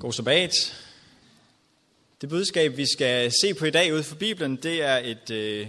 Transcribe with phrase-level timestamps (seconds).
[0.00, 0.52] God sabbat.
[2.20, 5.68] Det budskab, vi skal se på i dag ud fra Bibelen, det er et øh,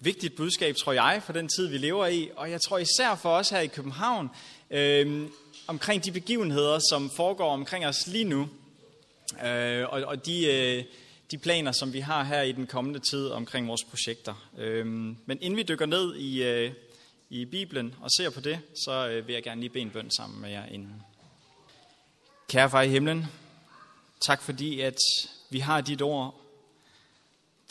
[0.00, 2.30] vigtigt budskab, tror jeg, for den tid, vi lever i.
[2.36, 4.30] Og jeg tror især for os her i København,
[4.70, 5.28] øh,
[5.66, 8.48] omkring de begivenheder, som foregår omkring os lige nu.
[9.44, 10.84] Øh, og og de, øh,
[11.30, 14.48] de planer, som vi har her i den kommende tid omkring vores projekter.
[14.58, 16.72] Øh, men inden vi dykker ned i, øh,
[17.30, 20.10] i Bibelen og ser på det, så øh, vil jeg gerne lige bede en bøn
[20.10, 21.02] sammen med jer inden.
[22.48, 23.26] Kære far i himlen,
[24.20, 24.98] tak fordi, at
[25.50, 26.34] vi har dit ord.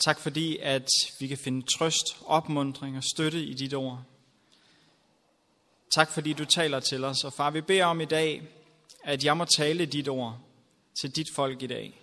[0.04, 0.88] Tak fordi, at
[1.20, 4.02] vi kan finde trøst, opmundring og støtte i dit ord.
[5.94, 7.24] Tak fordi du taler til os.
[7.24, 8.42] Og far, vi beder om i dag,
[9.04, 10.38] at jeg må tale dit ord
[11.00, 12.00] til dit folk i dag.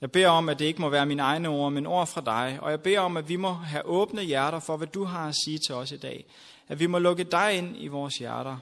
[0.00, 2.58] Jeg beder om, at det ikke må være mine egne ord, men ord fra dig.
[2.62, 5.34] Og jeg beder om, at vi må have åbne hjerter for, hvad du har at
[5.44, 6.24] sige til os i dag.
[6.68, 8.56] At vi må lukke dig ind i vores hjerter.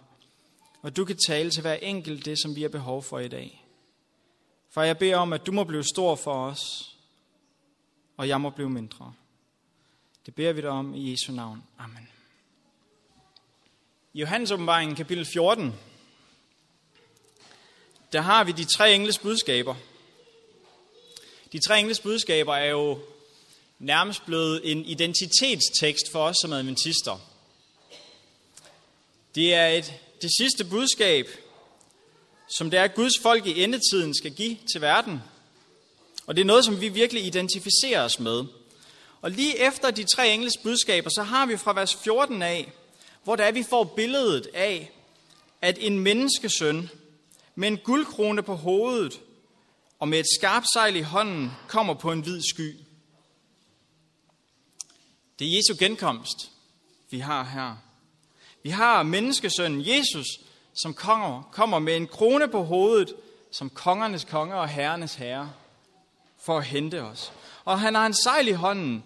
[0.83, 3.62] Og du kan tale til hver enkelt det, som vi har behov for i dag.
[4.75, 6.95] For jeg beder om, at du må blive stor for os,
[8.17, 9.13] og jeg må blive mindre.
[10.27, 11.63] Det beder vi dig om i Jesu navn.
[11.79, 12.09] Amen.
[14.13, 15.75] I Johannes åbenbaring kapitel 14,
[18.13, 19.75] der har vi de tre engles budskaber.
[21.53, 23.01] De tre engles budskaber er jo
[23.79, 27.19] nærmest blevet en identitetstekst for os som adventister.
[29.35, 31.27] Det er et, det sidste budskab,
[32.49, 35.23] som det er, at Guds folk i endetiden skal give til verden.
[36.27, 38.45] Og det er noget, som vi virkelig identificerer os med.
[39.23, 42.73] Og lige efter de tre engles budskaber, så har vi fra vers 14 af,
[43.25, 44.93] hvor der er, vi får billedet af,
[45.61, 46.91] at en menneskesøn
[47.55, 49.21] med en guldkrone på hovedet
[49.99, 52.77] og med et skarpt sejl i hånden kommer på en hvid sky.
[55.39, 56.51] Det er Jesu genkomst,
[57.11, 57.77] vi har her.
[58.63, 60.27] Vi har menneskesønnen Jesus,
[60.75, 63.15] som konger, kommer med en krone på hovedet,
[63.51, 65.53] som kongernes konge og herrenes herre,
[66.43, 67.33] for at hente os.
[67.65, 69.05] Og han har en sejl i hånden,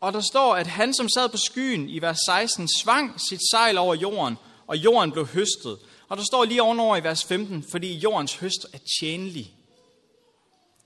[0.00, 3.78] og der står, at han, som sad på skyen i vers 16, svang sit sejl
[3.78, 5.78] over jorden, og jorden blev høstet.
[6.08, 9.54] Og der står lige ovenover i vers 15, fordi jordens høst er tjenlig.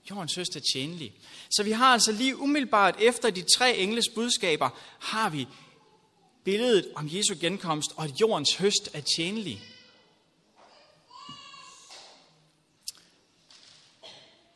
[0.09, 1.13] Jordens høst er tjenlig.
[1.49, 4.69] Så vi har altså lige umiddelbart efter de tre engles budskaber,
[4.99, 5.47] har vi
[6.43, 9.61] billedet om Jesu genkomst, og at jordens høst er tjenlig.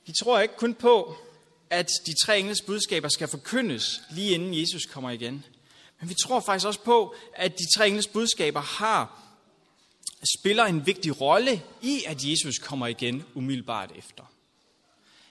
[0.08, 1.18] De tror ikke kun på,
[1.70, 5.46] at de tre engles budskaber skal forkyndes lige inden Jesus kommer igen.
[6.00, 9.24] Men vi tror faktisk også på, at de tre engles budskaber har
[10.40, 14.24] spiller en vigtig rolle i, at Jesus kommer igen umiddelbart efter.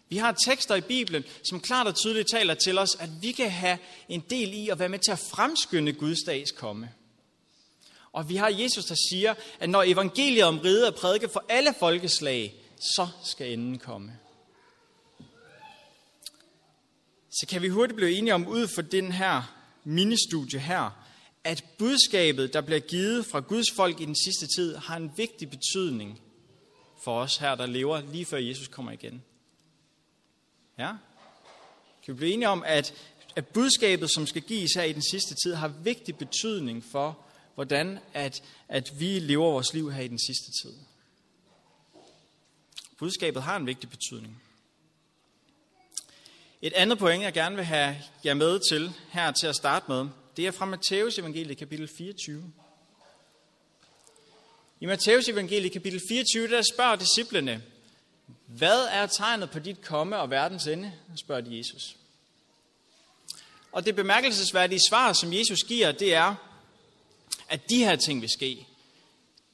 [0.09, 3.51] Vi har tekster i Bibelen, som klart og tydeligt taler til os, at vi kan
[3.51, 3.79] have
[4.09, 6.91] en del i at være med til at fremskynde Guds dags komme.
[8.13, 11.75] Og vi har Jesus, der siger, at når evangeliet om riget er prædiket for alle
[11.79, 12.55] folkeslag,
[12.97, 14.13] så skal enden komme.
[17.41, 19.43] Så kan vi hurtigt blive enige om ud for den her
[19.85, 20.91] ministudie her,
[21.45, 25.51] at budskabet, der bliver givet fra Guds folk i den sidste tid, har en vigtig
[25.51, 26.21] betydning
[27.05, 29.23] for os her, der lever lige før Jesus kommer igen.
[30.79, 30.93] Ja?
[32.05, 32.95] Kan vi blive enige om, at,
[33.37, 37.19] at budskabet, som skal gives her i den sidste tid, har vigtig betydning for,
[37.55, 40.75] hvordan at, at vi lever vores liv her i den sidste tid.
[42.99, 44.43] Budskabet har en vigtig betydning.
[46.67, 50.07] Et andet point, jeg gerne vil have jer med til her til at starte med,
[50.37, 52.53] det er fra Matteus evangeliet kapitel 24.
[54.81, 57.63] I Matteus evangeliet kapitel 24, der spørger disciplene,
[58.47, 60.93] hvad er tegnet på dit komme og verdens ende?
[61.17, 61.97] spørger de Jesus.
[63.73, 66.35] Og det bemærkelsesværdige svar, som Jesus giver, det er,
[67.49, 68.67] at de her ting vil ske.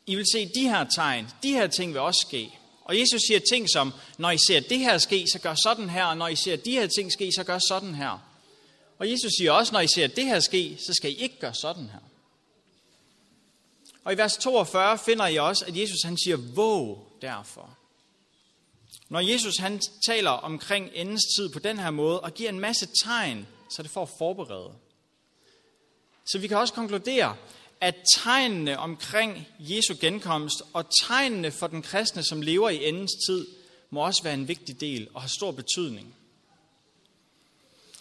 [0.06, 2.58] I vil se de her tegn, de her ting vil også ske.
[2.92, 6.04] Og Jesus siger ting som, når I ser det her ske, så gør sådan her,
[6.04, 8.18] og når I ser de her ting ske, så gør sådan her.
[8.98, 11.54] Og Jesus siger også, når I ser det her ske, så skal I ikke gøre
[11.54, 11.98] sådan her.
[14.04, 17.76] Og i vers 42 finder I også, at Jesus han siger, våg derfor.
[19.08, 22.88] Når Jesus han taler omkring endens tid på den her måde, og giver en masse
[23.04, 24.76] tegn, så det får forberedt.
[26.24, 27.36] Så vi kan også konkludere,
[27.82, 33.46] at tegnene omkring Jesu genkomst og tegnene for den kristne, som lever i endens tid,
[33.90, 36.14] må også være en vigtig del og har stor betydning.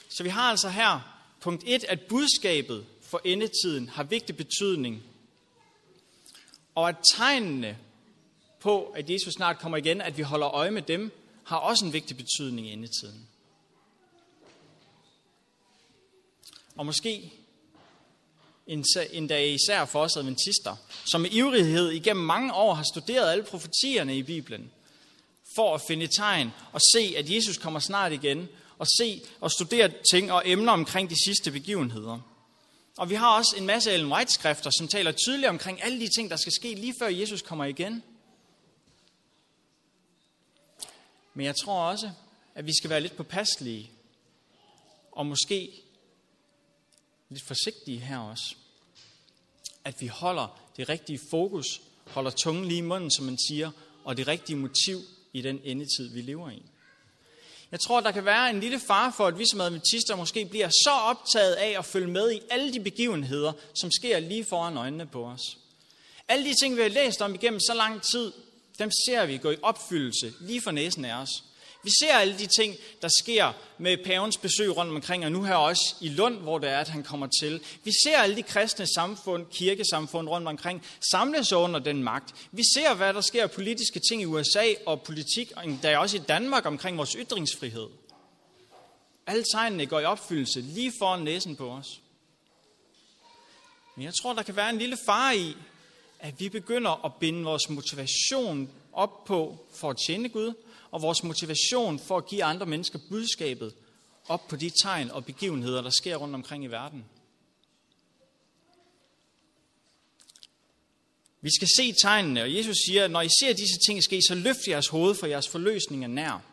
[0.10, 5.04] Så vi har altså her punkt 1, at budskabet for endetiden har vigtig betydning,
[6.75, 7.77] og at tegnene
[8.60, 11.12] på, at Jesus snart kommer igen, at vi holder øje med dem,
[11.44, 13.27] har også en vigtig betydning i endetiden.
[16.75, 17.34] Og måske
[19.12, 20.75] endda især for os adventister,
[21.12, 24.72] som med ivrighed igennem mange år har studeret alle profetierne i Bibelen,
[25.56, 29.92] for at finde tegn og se, at Jesus kommer snart igen, og se og studere
[30.12, 32.19] ting og emner omkring de sidste begivenheder.
[32.98, 36.30] Og vi har også en masse Ellen White-skrifter, som taler tydeligt omkring alle de ting,
[36.30, 38.04] der skal ske lige før Jesus kommer igen.
[41.34, 42.12] Men jeg tror også,
[42.56, 43.92] at vi skal være lidt påpasselige,
[45.12, 45.84] og måske
[47.31, 48.56] lidt forsigtige her også.
[49.86, 53.72] At vi holder det rigtige fokus, holder tungen lige i munden, som man siger,
[54.04, 55.01] og det rigtige motiv
[55.33, 56.62] i den endetid, vi lever i.
[57.72, 60.69] Jeg tror, der kan være en lille far for, at vi som adventister måske bliver
[60.69, 65.07] så optaget af at følge med i alle de begivenheder, som sker lige foran øjnene
[65.07, 65.57] på os.
[66.27, 68.31] Alle de ting, vi har læst om igennem så lang tid,
[68.80, 71.44] dem ser vi gå i opfyldelse lige for næsen af os.
[71.83, 75.56] Vi ser alle de ting, der sker med pavens besøg rundt omkring, og nu her
[75.56, 77.62] også i Lund, hvor det er, at han kommer til.
[77.83, 82.36] Vi ser alle de kristne samfund, kirkesamfund rundt omkring, samles under den magt.
[82.51, 85.98] Vi ser, hvad der sker af politiske ting i USA og politik, og der er
[85.98, 87.88] også i Danmark omkring vores ytringsfrihed.
[89.27, 92.01] Alle tegnene går i opfyldelse lige foran næsen på os.
[93.95, 95.56] Men jeg tror, der kan være en lille fare i,
[96.19, 100.54] at vi begynder at binde vores motivation op på for at tjene Gud,
[100.92, 103.74] og vores motivation for at give andre mennesker budskabet
[104.28, 107.06] op på de tegn og begivenheder, der sker rundt omkring i verden.
[111.42, 114.36] Vi skal se tegnene, og Jesus siger, at når I ser disse ting ske, så
[114.36, 116.44] løft jeres hoved, for jeres forløsning er nær.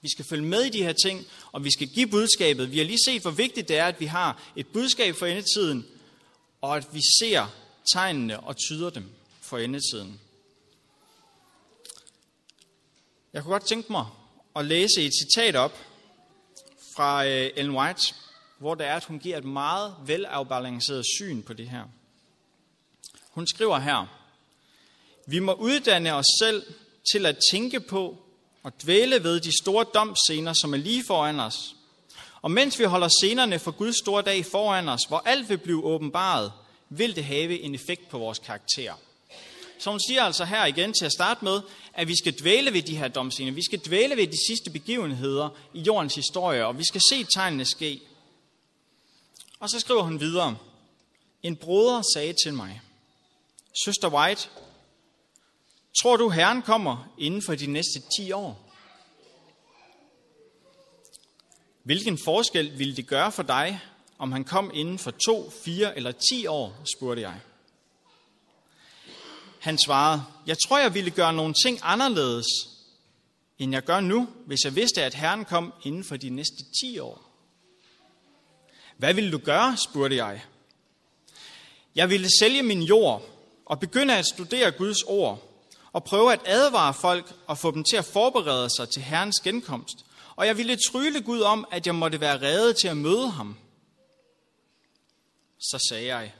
[0.00, 2.72] Vi skal følge med i de her ting, og vi skal give budskabet.
[2.72, 5.86] Vi har lige set, hvor vigtigt det er, at vi har et budskab for endetiden,
[6.60, 7.46] og at vi ser
[7.92, 9.04] tegnene og tyder dem
[9.40, 10.20] for endetiden.
[13.32, 14.06] Jeg kunne godt tænke mig
[14.56, 15.78] at læse et citat op
[16.96, 18.14] fra øh, Ellen White,
[18.58, 21.84] hvor det er, at hun giver et meget velafbalanceret syn på det her.
[23.30, 24.06] Hun skriver her,
[25.26, 26.62] vi må uddanne os selv
[27.12, 28.16] til at tænke på
[28.62, 31.74] og dvæle ved de store domscener, som er lige foran os.
[32.42, 35.84] Og mens vi holder scenerne for Guds store dag foran os, hvor alt vil blive
[35.84, 36.52] åbenbaret,
[36.88, 38.94] vil det have en effekt på vores karakter.
[39.78, 41.60] Så hun siger altså her igen til at starte med,
[41.94, 43.52] at vi skal dvæle ved de her domscener.
[43.52, 47.64] Vi skal dvæle ved de sidste begivenheder i jordens historie, og vi skal se tegnene
[47.64, 48.00] ske.
[49.60, 50.56] Og så skriver hun videre.
[51.42, 52.80] En broder sagde til mig,
[53.84, 54.48] Søster White,
[56.02, 58.64] tror du Herren kommer inden for de næste 10 år?
[61.82, 63.80] Hvilken forskel ville det gøre for dig,
[64.18, 67.40] om han kom inden for to, fire eller ti år, spurgte jeg.
[69.68, 72.46] Han svarede, jeg tror, jeg ville gøre nogle ting anderledes,
[73.58, 76.98] end jeg gør nu, hvis jeg vidste, at Herren kom inden for de næste 10
[76.98, 77.30] år.
[78.96, 80.44] Hvad ville du gøre, spurgte jeg.
[81.94, 83.22] Jeg ville sælge min jord
[83.64, 85.62] og begynde at studere Guds ord
[85.92, 89.96] og prøve at advare folk og få dem til at forberede sig til Herrens genkomst.
[90.36, 93.56] Og jeg ville trylle Gud om, at jeg måtte være reddet til at møde ham.
[95.58, 96.32] Så sagde jeg,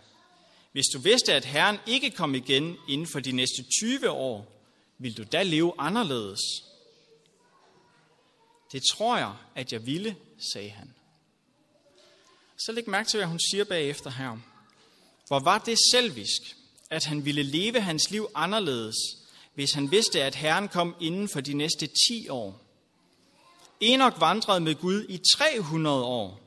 [0.72, 4.62] hvis du vidste, at Herren ikke kom igen inden for de næste 20 år,
[4.98, 6.40] vil du da leve anderledes?
[8.72, 10.16] Det tror jeg, at jeg ville,
[10.52, 10.94] sagde han.
[12.56, 14.38] Så læg mærke til, hvad hun siger bagefter her.
[15.26, 16.56] Hvor var det selvisk,
[16.90, 18.96] at han ville leve hans liv anderledes,
[19.54, 22.60] hvis han vidste, at Herren kom inden for de næste 10 år.
[23.80, 26.40] Enoch vandrede med Gud i 300 år.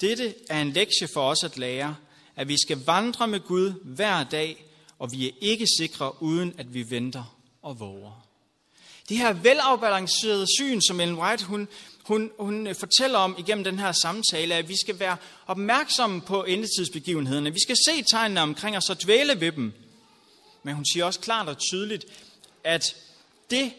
[0.00, 1.96] Dette er en lektie for os at lære,
[2.36, 4.64] at vi skal vandre med Gud hver dag,
[4.98, 8.26] og vi er ikke sikre, uden at vi venter og våger.
[9.08, 11.68] Det her velafbalancerede syn, som Ellen White hun,
[12.02, 15.16] hun, hun fortæller om igennem den her samtale, at vi skal være
[15.46, 17.52] opmærksomme på endetidsbegivenhederne.
[17.52, 19.72] Vi skal se tegnene omkring os og dvæle ved dem.
[20.62, 22.06] Men hun siger også klart og tydeligt,
[22.64, 22.96] at
[23.50, 23.72] det,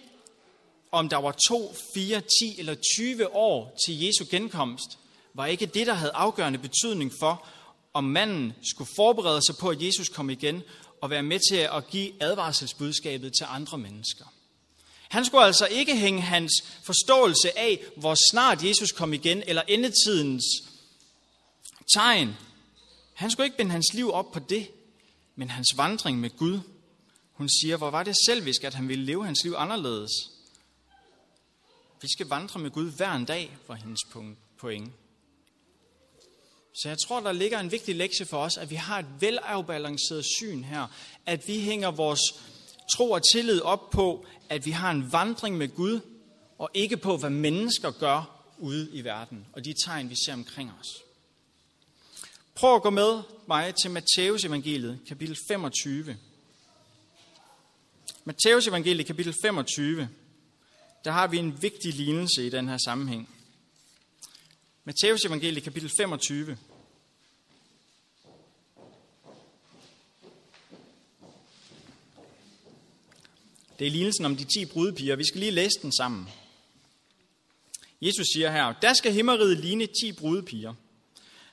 [0.91, 4.97] om der var 2, 4, 10 eller 20 år til Jesu genkomst,
[5.33, 7.47] var ikke det, der havde afgørende betydning for,
[7.97, 10.63] om manden skulle forberede sig på, at Jesus kom igen,
[11.01, 14.25] og være med til at give advarselsbudskabet til andre mennesker.
[15.09, 16.51] Han skulle altså ikke hænge hans
[16.85, 20.43] forståelse af, hvor snart Jesus kom igen, eller endetidens
[21.93, 22.37] tegn.
[23.13, 24.71] Han skulle ikke binde hans liv op på det,
[25.35, 26.59] men hans vandring med Gud.
[27.33, 30.11] Hun siger, hvor var det selvisk, at han ville leve hans liv anderledes.
[32.01, 33.99] Vi skal vandre med Gud hver en dag, var hendes
[34.57, 34.93] point.
[36.81, 40.25] Så jeg tror, der ligger en vigtig lektie for os, at vi har et velafbalanceret
[40.25, 40.87] syn her.
[41.25, 42.19] At vi hænger vores
[42.95, 45.99] tro og tillid op på, at vi har en vandring med Gud,
[46.57, 50.71] og ikke på, hvad mennesker gør ude i verden, og de tegn, vi ser omkring
[50.79, 50.87] os.
[52.55, 56.17] Prøv at gå med mig til Matteus evangeliet, kapitel 25.
[58.25, 60.09] Matteus evangeliet, kapitel 25,
[61.05, 63.29] der har vi en vigtig lignelse i den her sammenhæng.
[64.83, 66.57] Matteus evangeliet, kapitel 25.
[73.79, 75.15] Det er lignelsen om de ti brudepiger.
[75.15, 76.29] Vi skal lige læse den sammen.
[78.01, 80.73] Jesus siger her, der skal himmeriget ligne ti brudepiger,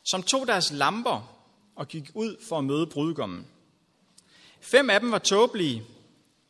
[0.05, 1.35] som tog deres lamper
[1.77, 3.47] og gik ud for at møde brudgommen.
[4.61, 5.83] Fem af dem var tåbelige,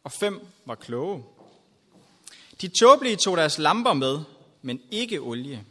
[0.05, 1.25] og fem var kloge.
[2.61, 4.19] De tåbelige tog deres lamper med,
[4.63, 5.65] men ikke olie.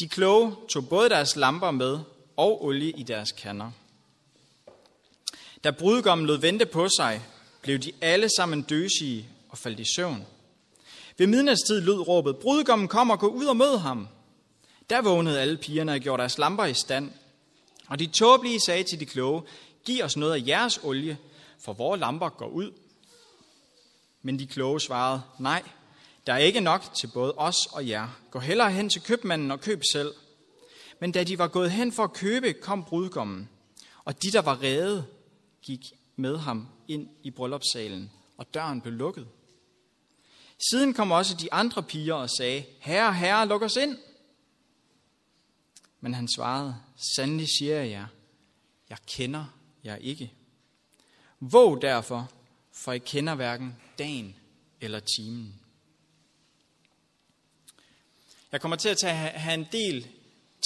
[0.00, 1.98] De kloge tog både deres lamper med
[2.36, 3.70] og olie i deres kander.
[5.64, 7.22] Da brudgommen lod vente på sig,
[7.66, 10.26] blev de alle sammen døsige og faldt i søvn.
[11.18, 14.08] Ved midnatstid lød råbet, brudgommen kommer, gå ud og mød ham.
[14.90, 17.10] Der vågnede alle pigerne og gjorde deres lamper i stand.
[17.88, 19.42] Og de tåbelige sagde til de kloge,
[19.84, 21.18] giv os noget af jeres olie,
[21.64, 22.72] for vores lamper går ud.
[24.22, 25.62] Men de kloge svarede, nej,
[26.26, 28.08] der er ikke nok til både os og jer.
[28.30, 30.12] Gå hellere hen til købmanden og køb selv.
[31.00, 33.48] Men da de var gået hen for at købe, kom brudgommen.
[34.04, 35.04] Og de, der var redde,
[35.62, 35.80] gik
[36.16, 39.28] med ham ind i bryllupssalen, og døren blev lukket.
[40.70, 43.98] Siden kom også de andre piger og sagde, Herre, herre, luk os ind.
[46.00, 46.76] Men han svarede,
[47.16, 48.06] sandelig siger jeg jer,
[48.90, 49.44] jeg kender
[49.84, 50.32] jer ikke.
[51.40, 52.32] Våg derfor,
[52.72, 54.36] for I kender hverken dagen
[54.80, 55.60] eller timen.
[58.52, 60.08] Jeg kommer til at tage, have en del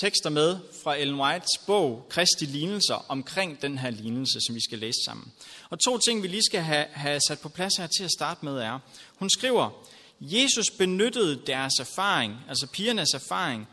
[0.00, 4.78] tekster med fra Ellen Whites bog, Kristi lignelser, omkring den her lignelse, som vi skal
[4.78, 5.32] læse sammen.
[5.70, 8.44] Og to ting, vi lige skal have, have sat på plads her til at starte
[8.44, 8.78] med, er,
[9.16, 9.86] hun skriver,
[10.20, 13.68] Jesus benyttede deres erfaring, altså pigernes erfaring,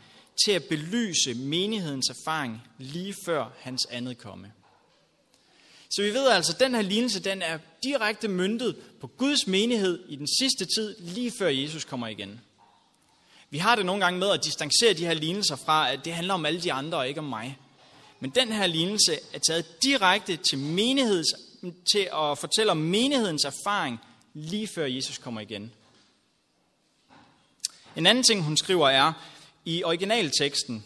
[0.46, 4.52] til at belyse menighedens erfaring lige før hans andet komme.
[5.90, 10.00] Så vi ved altså, at den her lignelse, den er direkte myndet på Guds menighed
[10.10, 12.42] i den sidste tid, lige før Jesus kommer igen.
[13.50, 16.34] Vi har det nogle gange med at distancere de her lignelser fra, at det handler
[16.34, 17.58] om alle de andre og ikke om mig.
[18.20, 21.28] Men den her lignelse er taget direkte til, menigheds,
[21.94, 24.00] til at fortælle om menighedens erfaring,
[24.34, 25.72] lige før Jesus kommer igen.
[27.96, 29.14] En anden ting, hun skriver, er,
[29.66, 30.84] i originalteksten,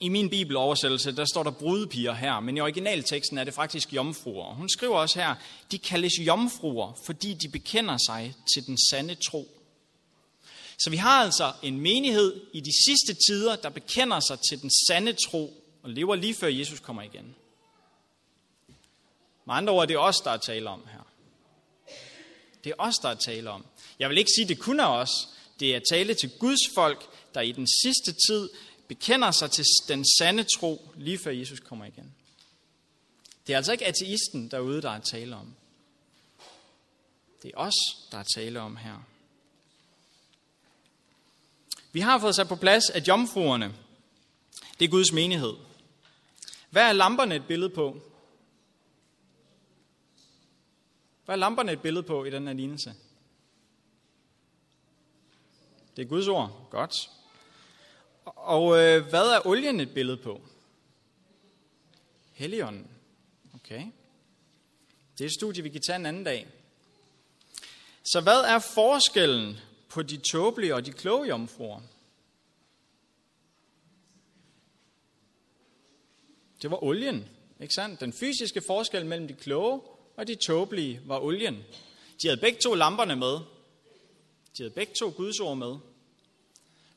[0.00, 4.54] i min bibeloversættelse, der står der brudepiger her, men i originalteksten er det faktisk jomfruer.
[4.54, 5.34] Hun skriver også her,
[5.72, 9.57] de kaldes jomfruer, fordi de bekender sig til den sande tro.
[10.78, 14.70] Så vi har altså en menighed i de sidste tider, der bekender sig til den
[14.88, 17.34] sande tro og lever lige før Jesus kommer igen.
[19.44, 21.06] Med andre ord, det er os, der er tale om her.
[22.64, 23.66] Det er os, der er tale om.
[23.98, 25.28] Jeg vil ikke sige, det kun er os.
[25.60, 27.04] Det er tale til Guds folk,
[27.34, 28.48] der i den sidste tid
[28.88, 32.14] bekender sig til den sande tro, lige før Jesus kommer igen.
[33.46, 35.54] Det er altså ikke ateisten derude, der er tale om.
[37.42, 37.74] Det er os,
[38.12, 39.04] der er tale om her.
[41.98, 43.74] Vi har fået sat på plads, at jomfruerne,
[44.78, 45.54] det er Guds menighed.
[46.70, 48.00] Hvad er lamperne et billede på?
[51.24, 52.94] Hvad er lamperne et billede på i den her lignelse?
[55.96, 56.68] Det er Guds ord.
[56.70, 57.10] Godt.
[58.24, 60.40] Og øh, hvad er olien et billede på?
[62.32, 62.90] Helligånden.
[63.54, 63.86] Okay.
[65.12, 66.46] Det er et studie, vi kan tage en anden dag.
[68.04, 69.58] Så hvad er forskellen
[69.98, 71.80] på de tåbelige og de kloge jomfruer?
[76.62, 77.28] Det var olien,
[77.60, 78.00] ikke sandt?
[78.00, 79.80] Den fysiske forskel mellem de kloge
[80.16, 81.54] og de tåbelige var olien.
[82.22, 83.32] De havde begge to lamperne med.
[84.56, 85.76] De havde begge to Guds ord med.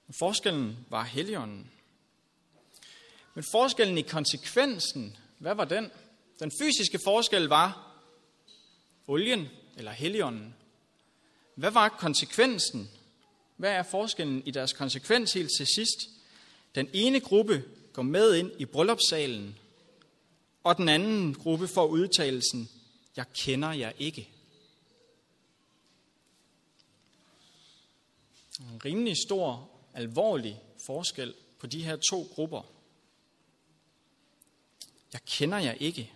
[0.08, 1.72] Men forskellen var heligånden.
[3.34, 5.92] Men forskellen i konsekvensen, hvad var den?
[6.40, 7.98] Den fysiske forskel var
[9.08, 10.56] olien eller heligånden.
[11.62, 12.90] Hvad var konsekvensen?
[13.58, 16.10] Hvad er forskellen i deres konsekvens helt til sidst?
[16.76, 17.64] Den ene gruppe
[17.94, 19.58] går med ind i bryllupssalen,
[20.64, 22.70] og den anden gruppe får udtalelsen,
[23.16, 24.30] jeg kender jer ikke.
[28.60, 32.62] En rimelig stor, alvorlig forskel på de her to grupper.
[35.14, 36.14] Jeg kender jer ikke.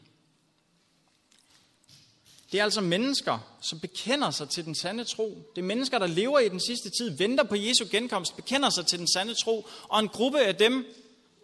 [2.55, 5.51] Det er altså mennesker, som bekender sig til den sande tro.
[5.55, 8.87] Det er mennesker, der lever i den sidste tid, venter på Jesu genkomst, bekender sig
[8.87, 9.67] til den sande tro.
[9.83, 10.85] Og en gruppe af dem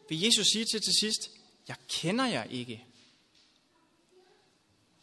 [0.09, 1.29] vil Jesus sige til til sidst,
[1.67, 2.85] jeg kender jer ikke.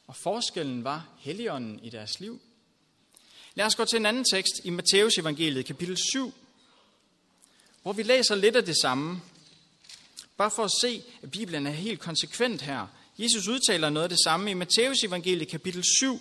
[0.07, 2.41] Og forskellen var helligånden i deres liv.
[3.55, 6.35] Lad os gå til en anden tekst i Matteus evangeliet, kapitel 7,
[7.83, 9.21] hvor vi læser lidt af det samme.
[10.37, 12.87] Bare for at se, at Bibelen er helt konsekvent her.
[13.19, 16.21] Jesus udtaler noget af det samme i Matteus evangeliet, kapitel 7.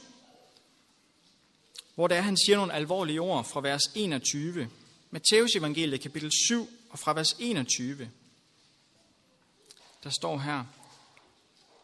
[1.95, 4.69] hvor der han siger nogle alvorlige ord fra vers 21.
[5.11, 8.09] Matteus evangeliet kapitel 7 og fra vers 21.
[10.03, 10.63] Der står her,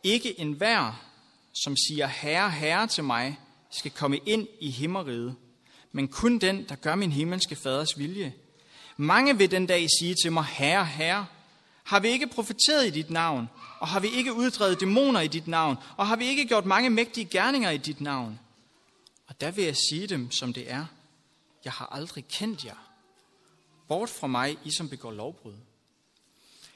[0.03, 1.05] Ikke en hver,
[1.63, 3.39] som siger herre, herre til mig,
[3.69, 5.35] skal komme ind i himmeriget,
[5.91, 8.33] men kun den, der gør min himmelske faders vilje.
[8.97, 11.25] Mange vil den dag sige til mig, herre, herre,
[11.83, 13.49] har vi ikke profeteret i dit navn,
[13.79, 16.89] og har vi ikke uddrevet dæmoner i dit navn, og har vi ikke gjort mange
[16.89, 18.39] mægtige gerninger i dit navn?
[19.27, 20.85] Og der vil jeg sige dem, som det er.
[21.65, 22.75] Jeg har aldrig kendt jer.
[23.87, 25.53] Bort fra mig, I som begår lovbrud.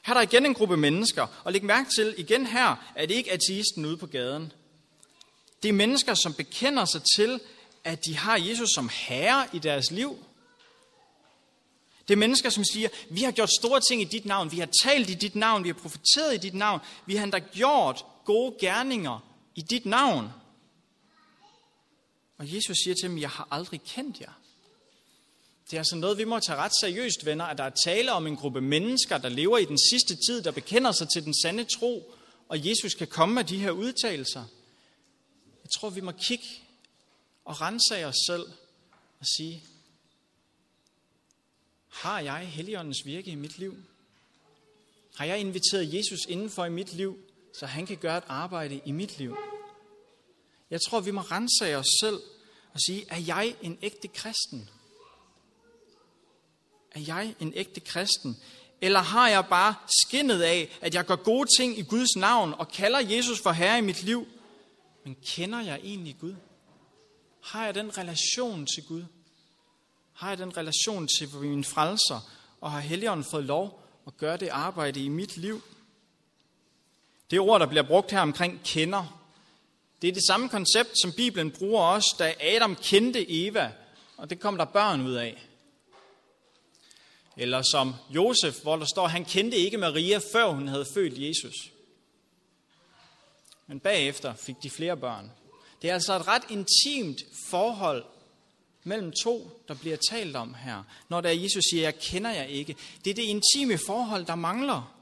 [0.01, 3.15] Her er der igen en gruppe mennesker, og læg mærke til, igen her, at det
[3.15, 4.51] ikke ateisten ude på gaden.
[5.63, 7.39] Det er mennesker, som bekender sig til,
[7.83, 10.17] at de har Jesus som herre i deres liv.
[12.07, 14.69] Det er mennesker, som siger, vi har gjort store ting i dit navn, vi har
[14.83, 18.55] talt i dit navn, vi har profeteret i dit navn, vi har endda gjort gode
[18.59, 19.19] gerninger
[19.55, 20.29] i dit navn.
[22.37, 24.31] Og Jesus siger til dem, jeg har aldrig kendt jer.
[25.65, 28.27] Det er altså noget, vi må tage ret seriøst, venner, at der er tale om
[28.27, 31.63] en gruppe mennesker, der lever i den sidste tid, der bekender sig til den sande
[31.63, 32.13] tro,
[32.47, 34.43] og Jesus kan komme med de her udtalelser.
[35.63, 36.45] Jeg tror, vi må kigge
[37.45, 38.45] og rense os selv
[39.19, 39.63] og sige,
[42.01, 43.77] har jeg Helligåndens virke i mit liv?
[45.15, 47.19] Har jeg inviteret Jesus indenfor i mit liv,
[47.53, 49.37] så han kan gøre et arbejde i mit liv?
[50.69, 52.21] Jeg tror, vi må rense os selv
[52.73, 54.69] og sige, er jeg en ægte kristen?
[56.91, 58.37] Er jeg en ægte kristen?
[58.81, 59.75] Eller har jeg bare
[60.05, 63.77] skinnet af, at jeg gør gode ting i Guds navn og kalder Jesus for herre
[63.77, 64.27] i mit liv?
[65.03, 66.35] Men kender jeg egentlig Gud?
[67.41, 69.03] Har jeg den relation til Gud?
[70.17, 72.29] Har jeg den relation til min frelser?
[72.61, 75.61] Og har Helligånden fået lov at gøre det arbejde i mit liv?
[77.31, 79.27] Det ord, der bliver brugt her omkring kender,
[80.01, 83.71] det er det samme koncept, som Bibelen bruger også, da Adam kendte Eva,
[84.17, 85.47] og det kom der børn ud af.
[87.37, 91.53] Eller som Josef, hvor der står, han kendte ikke Maria, før hun havde født Jesus.
[93.67, 95.31] Men bagefter fik de flere børn.
[95.81, 98.05] Det er altså et ret intimt forhold
[98.87, 100.83] mellem to, der bliver talt om her.
[101.09, 102.75] Når der Jesus siger, jeg kender jer ikke.
[103.05, 104.93] Det er det intime forhold, der mangler.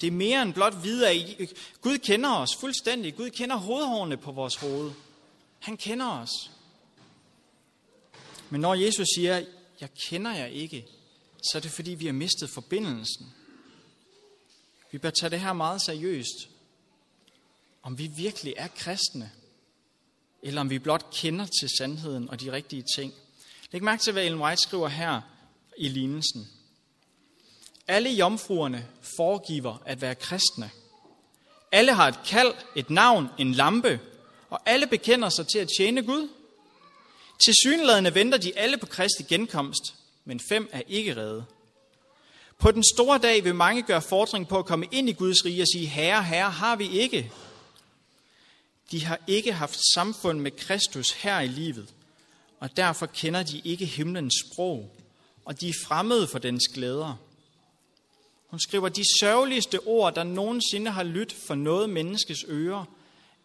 [0.00, 1.36] Det er mere end blot videre
[1.80, 3.16] Gud kender os fuldstændig.
[3.16, 4.92] Gud kender hovedhårene på vores hoved.
[5.58, 6.50] Han kender os.
[8.50, 9.44] Men når Jesus siger,
[9.80, 10.86] jeg kender jer ikke,
[11.42, 13.26] så er det fordi, vi har mistet forbindelsen.
[14.90, 16.48] Vi bør tage det her meget seriøst.
[17.82, 19.30] Om vi virkelig er kristne,
[20.46, 23.14] eller om vi blot kender til sandheden og de rigtige ting.
[23.72, 25.20] Læg mærke til, hvad Ellen White skriver her
[25.76, 26.48] i lignelsen.
[27.88, 30.70] Alle jomfruerne foregiver at være kristne.
[31.72, 34.00] Alle har et kald, et navn, en lampe,
[34.50, 36.28] og alle bekender sig til at tjene Gud.
[37.44, 41.44] Til synladende venter de alle på Kristi genkomst, men fem er ikke redde.
[42.58, 45.62] På den store dag vil mange gøre fordring på at komme ind i Guds rige
[45.62, 47.32] og sige, Herre, Herre, har vi ikke?
[48.90, 51.94] De har ikke haft samfund med Kristus her i livet,
[52.60, 54.96] og derfor kender de ikke himlens sprog,
[55.44, 57.16] og de er fremmede for dens glæder.
[58.46, 62.84] Hun skriver, de sørgeligste ord, der nogensinde har lyttet for noget menneskes ører,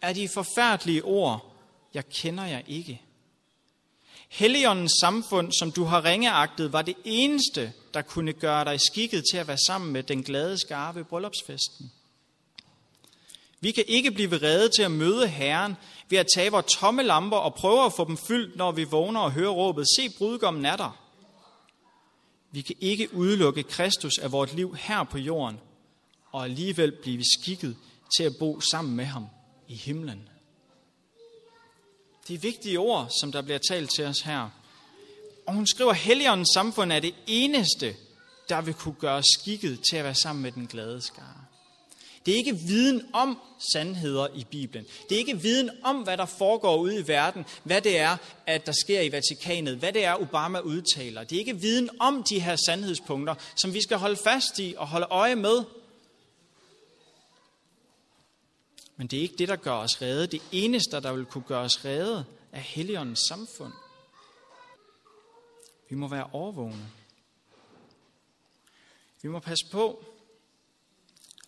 [0.01, 1.55] er de forfærdelige ord,
[1.93, 3.01] jeg kender jer ikke.
[4.29, 9.37] Helligåndens samfund, som du har ringeagtet, var det eneste, der kunne gøre dig skikket til
[9.37, 11.91] at være sammen med den glade skare ved bryllupsfesten.
[13.61, 15.75] Vi kan ikke blive reddet til at møde Herren
[16.09, 19.19] ved at tage vores tomme lamper og prøve at få dem fyldt, når vi vågner
[19.19, 20.97] og hører råbet, se brudgommen er der.
[22.51, 25.59] Vi kan ikke udelukke Kristus af vores liv her på jorden,
[26.31, 27.77] og alligevel blive skikket
[28.17, 29.27] til at bo sammen med ham
[29.67, 30.29] i himlen.
[32.27, 34.49] Det er vigtige ord, som der bliver talt til os her.
[35.47, 37.95] Og hun skriver, at Helligåndens samfund er det eneste,
[38.49, 41.40] der vil kunne gøre skikket til at være sammen med den glade skare.
[42.25, 43.39] Det er ikke viden om
[43.73, 44.85] sandheder i Bibelen.
[45.09, 48.65] Det er ikke viden om, hvad der foregår ude i verden, hvad det er, at
[48.65, 51.23] der sker i Vatikanet, hvad det er, Obama udtaler.
[51.23, 54.87] Det er ikke viden om de her sandhedspunkter, som vi skal holde fast i og
[54.87, 55.63] holde øje med.
[58.95, 60.27] Men det er ikke det, der gør os redde.
[60.27, 63.73] Det eneste, der vil kunne gøre os redde, er Helligåndens samfund.
[65.89, 66.89] Vi må være overvågne.
[69.21, 70.05] Vi må passe på,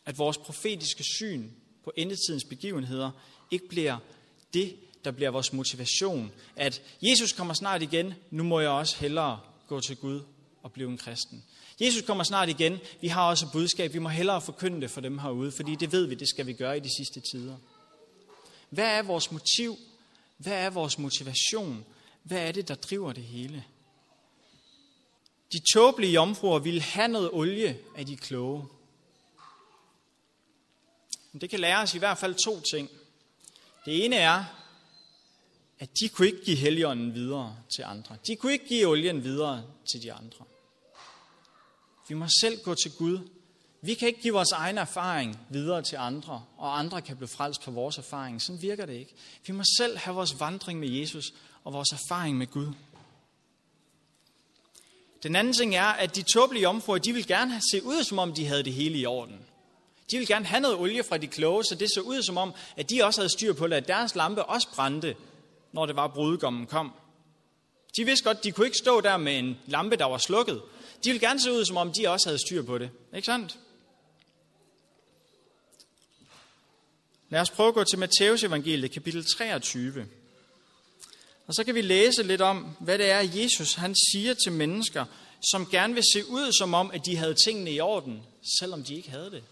[0.05, 1.49] at vores profetiske syn
[1.83, 3.11] på endetidens begivenheder
[3.51, 3.97] ikke bliver
[4.53, 6.31] det, der bliver vores motivation.
[6.55, 10.21] At Jesus kommer snart igen, nu må jeg også hellere gå til Gud
[10.63, 11.43] og blive en kristen.
[11.81, 15.01] Jesus kommer snart igen, vi har også et budskab, vi må hellere forkynde det for
[15.01, 17.55] dem herude, fordi det ved vi, det skal vi gøre i de sidste tider.
[18.69, 19.77] Hvad er vores motiv?
[20.37, 21.85] Hvad er vores motivation?
[22.23, 23.63] Hvad er det, der driver det hele?
[25.53, 28.65] De tåbelige jomfruer ville have noget olie af de kloge.
[31.33, 32.89] Men det kan lære os i hvert fald to ting.
[33.85, 34.43] Det ene er,
[35.79, 38.17] at de kunne ikke give heligånden videre til andre.
[38.27, 40.45] De kunne ikke give olien videre til de andre.
[42.07, 43.19] Vi må selv gå til Gud.
[43.81, 47.61] Vi kan ikke give vores egen erfaring videre til andre, og andre kan blive frelst
[47.61, 48.41] på vores erfaring.
[48.41, 49.13] Sådan virker det ikke.
[49.47, 52.73] Vi må selv have vores vandring med Jesus og vores erfaring med Gud.
[55.23, 58.33] Den anden ting er, at de tåbelige omfruer, de vil gerne se ud, som om
[58.33, 59.39] de havde det hele i orden.
[60.13, 62.53] De vil gerne have noget olie fra de kloge, så det så ud som om,
[62.77, 65.15] at de også havde styr på det, at deres lampe også brændte,
[65.71, 66.93] når det var brudgommen kom.
[67.97, 70.61] De vidste godt, de kunne ikke stå der med en lampe, der var slukket.
[71.03, 72.89] De ville gerne se ud, som om de også havde styr på det.
[73.15, 73.57] Ikke sandt?
[77.29, 80.07] Lad os prøve at gå til Matteus evangeliet, kapitel 23.
[81.47, 85.05] Og så kan vi læse lidt om, hvad det er, Jesus han siger til mennesker,
[85.51, 88.23] som gerne vil se ud som om, at de havde tingene i orden,
[88.59, 89.43] selvom de ikke havde det.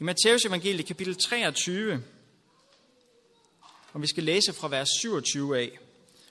[0.00, 2.02] I Matteus evangeliet kapitel 23,
[3.92, 5.78] og vi skal læse fra vers 27 af,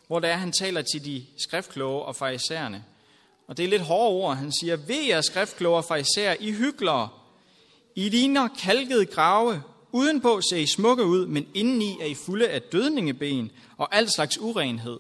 [0.08, 2.84] hvor der er, han taler til de skriftkloge og farisæerne.
[3.48, 4.36] Og det er lidt hårde ord.
[4.36, 7.10] Han siger, ved jer skriftkloge og farisæer, I hyklere,
[7.96, 12.62] I ligner kalkede grave, udenpå ser I smukke ud, men indeni er I fulde af
[12.62, 15.00] dødningeben og al slags urenhed.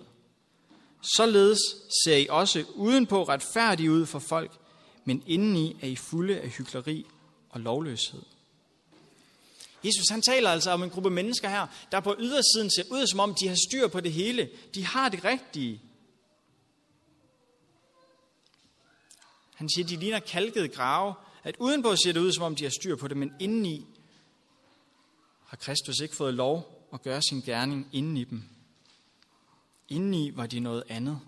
[1.15, 1.59] Således
[2.03, 4.51] ser I også udenpå retfærdige ud for folk,
[5.05, 7.05] men indeni er I fulde af hykleri
[7.49, 8.21] og lovløshed.
[9.83, 13.19] Jesus han taler altså om en gruppe mennesker her, der på ydersiden ser ud som
[13.19, 14.49] om, de har styr på det hele.
[14.75, 15.81] De har det rigtige.
[19.55, 21.13] Han siger, de ligner kalkede grave,
[21.43, 23.85] at udenpå ser det ud som om, de har styr på det, men indeni
[25.45, 28.43] har Kristus ikke fået lov at gøre sin gerning inden i dem.
[29.89, 31.19] Indeni var de noget andet.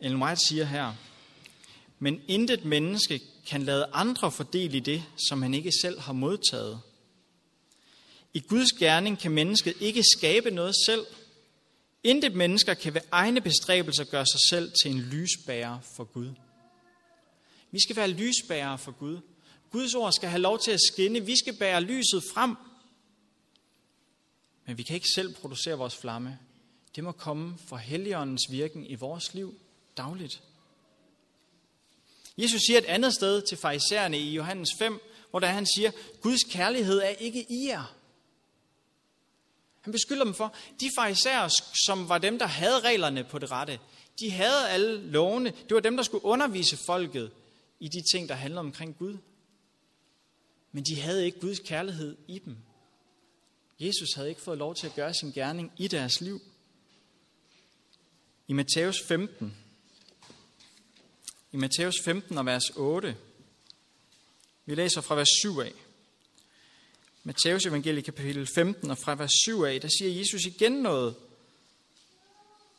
[0.00, 0.94] Ellen White siger her,
[1.98, 6.80] men intet menneske kan lade andre fordele i det, som han ikke selv har modtaget.
[8.34, 11.06] I Guds gerning kan mennesket ikke skabe noget selv.
[12.04, 16.30] Intet mennesker kan ved egne bestræbelser gøre sig selv til en lysbærer for Gud.
[17.70, 19.18] Vi skal være lysbærere for Gud.
[19.70, 21.20] Guds ord skal have lov til at skinne.
[21.20, 22.56] Vi skal bære lyset frem.
[24.66, 26.38] Men vi kan ikke selv producere vores flamme.
[26.96, 29.54] Det må komme fra Helligåndens virken i vores liv
[29.96, 30.42] dagligt.
[32.38, 36.44] Jesus siger et andet sted til farisæerne i Johannes 5, hvor der han siger, Guds
[36.44, 37.96] kærlighed er ikke i jer.
[39.80, 41.48] Han beskylder dem for, de farisæer,
[41.86, 43.78] som var dem, der havde reglerne på det rette,
[44.20, 47.30] de havde alle lovene, det var dem, der skulle undervise folket
[47.80, 49.16] i de ting, der handler omkring Gud.
[50.72, 52.56] Men de havde ikke Guds kærlighed i dem.
[53.80, 56.40] Jesus havde ikke fået lov til at gøre sin gerning i deres liv.
[58.48, 59.56] I Matthæus 15,
[61.56, 63.16] i Matthæus 15 og vers 8.
[64.66, 65.72] Vi læser fra vers 7 af.
[67.24, 71.14] Matthæus evangelie kapitel 15 og fra vers 7 af, der siger Jesus igen noget.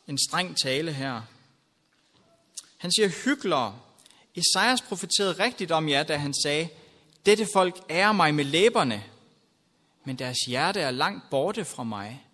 [0.08, 1.22] En streng tale her.
[2.76, 3.80] Han siger, hyklere,
[4.34, 6.68] Esajas profeterede rigtigt om jer, da han sagde,
[7.26, 9.04] dette folk ærer mig med læberne,
[10.04, 12.26] men deres hjerte er langt borte fra mig.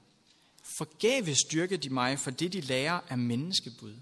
[0.78, 3.94] Forgæves styrker de mig for det, de lærer af menneskebud.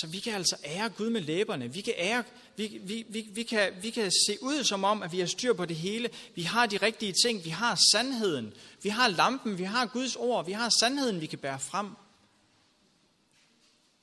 [0.00, 1.72] Så vi kan altså ære Gud med læberne.
[1.72, 2.24] Vi kan, ære,
[2.56, 5.52] vi, vi, vi, vi, kan, vi kan se ud som om, at vi har styr
[5.52, 6.10] på det hele.
[6.34, 7.44] Vi har de rigtige ting.
[7.44, 8.52] Vi har sandheden.
[8.82, 9.58] Vi har lampen.
[9.58, 10.46] Vi har Guds ord.
[10.46, 11.90] Vi har sandheden, vi kan bære frem.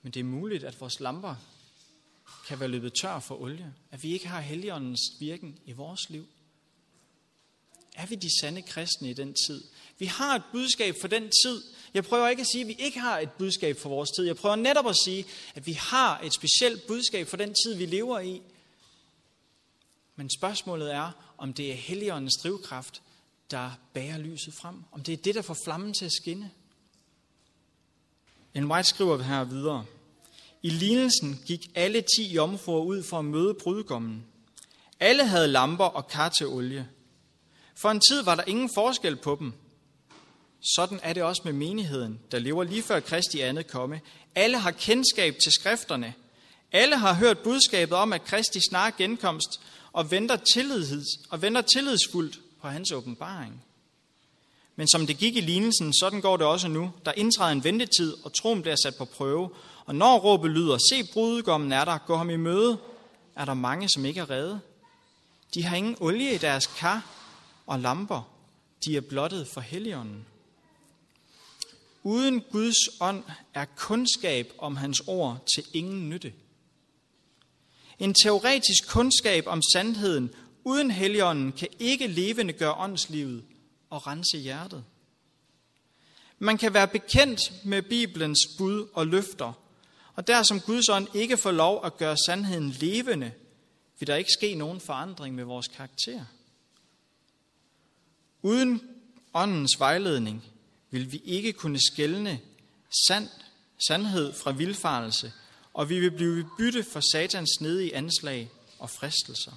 [0.01, 1.35] Men det er muligt, at vores lamper
[2.47, 3.73] kan være løbet tør for olie.
[3.91, 6.27] At vi ikke har Helligåndens virken i vores liv.
[7.95, 9.63] Er vi de sande kristne i den tid?
[9.97, 11.63] Vi har et budskab for den tid.
[11.93, 14.25] Jeg prøver ikke at sige, at vi ikke har et budskab for vores tid.
[14.25, 15.25] Jeg prøver netop at sige,
[15.55, 18.41] at vi har et specielt budskab for den tid, vi lever i.
[20.15, 23.01] Men spørgsmålet er, om det er Helligåndens drivkraft,
[23.51, 24.75] der bærer lyset frem.
[24.91, 26.51] Om det er det, der får flammen til at skinne.
[28.53, 29.85] En White skriver her videre.
[30.61, 34.25] I lignelsen gik alle ti jomfruer ud for at møde brudgommen.
[34.99, 36.89] Alle havde lamper og kar til olie.
[37.75, 39.53] For en tid var der ingen forskel på dem.
[40.61, 44.01] Sådan er det også med menigheden, der lever lige før Kristi andet komme.
[44.35, 46.13] Alle har kendskab til skrifterne.
[46.71, 52.39] Alle har hørt budskabet om, at Kristi snart genkomst og venter, tillids, og venter tillidsfuldt
[52.61, 53.63] på hans åbenbaring.
[54.75, 56.91] Men som det gik i lignelsen, sådan går det også nu.
[57.05, 59.49] Der indtræder en ventetid, og troen bliver sat på prøve.
[59.85, 62.77] Og når råbet lyder, se brudgommen er der, gå ham i møde,
[63.35, 64.59] er der mange, som ikke er redde.
[65.53, 67.05] De har ingen olie i deres kar
[67.67, 68.21] og lamper.
[68.85, 70.25] De er blottet for heligånden.
[72.03, 76.33] Uden Guds ånd er kundskab om hans ord til ingen nytte.
[77.99, 80.29] En teoretisk kundskab om sandheden
[80.63, 83.43] uden helligånden kan ikke levende gøre åndslivet
[83.89, 84.83] og rense hjertet.
[86.39, 89.53] Man kan være bekendt med Bibelens bud og løfter,
[90.15, 93.31] og der som Guds ånd ikke får lov at gøre sandheden levende,
[93.99, 96.25] vil der ikke ske nogen forandring med vores karakter.
[98.41, 98.81] Uden
[99.33, 100.43] åndens vejledning
[100.91, 102.39] vil vi ikke kunne skælne
[103.07, 103.29] sand,
[103.87, 105.33] sandhed fra vilfarelse,
[105.73, 108.49] og vi vil blive bytte for satans nedige anslag
[108.79, 109.51] og fristelser.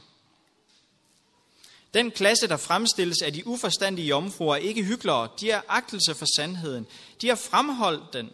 [1.95, 5.29] Den klasse, der fremstilles af de uforstandige jomfruer, er ikke hyklere.
[5.41, 6.87] De er agtelse for sandheden.
[7.21, 8.31] De har fremholdt den.